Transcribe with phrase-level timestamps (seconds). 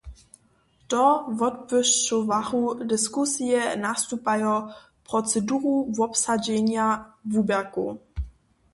[0.89, 1.03] To
[1.39, 2.63] wotbłyšćowachu
[2.93, 4.53] diskusije nastupajo
[5.07, 6.85] proceduru wobsadźenja
[7.31, 7.89] wuběrkow.